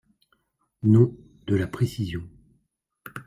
Non, 0.81 1.15
de 1.45 1.55
la 1.55 1.67
précision. 1.67 2.27